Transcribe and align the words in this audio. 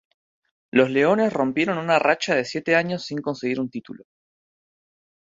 Los 0.71 0.89
Leones 0.89 1.31
rompieron 1.31 1.77
una 1.77 1.99
racha 1.99 2.33
de 2.33 2.43
siete 2.43 2.75
años 2.75 3.05
sin 3.05 3.19
conseguir 3.21 3.59
un 3.59 3.69
título. 3.69 4.03